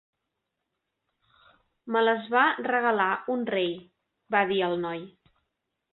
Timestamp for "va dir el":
4.37-4.79